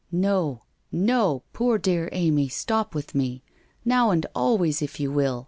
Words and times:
'No, 0.27 0.63
no, 0.91 1.43
poor 1.53 1.77
dear 1.77 2.09
Amy, 2.11 2.49
stop 2.49 2.95
with 2.95 3.13
me! 3.13 3.43
Now, 3.85 4.09
and 4.09 4.25
always 4.33 4.81
if 4.81 4.99
you 4.99 5.11
will! 5.11 5.39